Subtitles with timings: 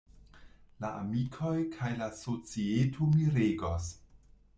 [0.85, 3.91] La amikoj kaj la societo miregos.